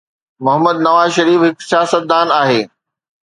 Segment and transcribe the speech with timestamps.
[0.45, 2.61] محمد نواز شريف هڪ سياستدان آهي.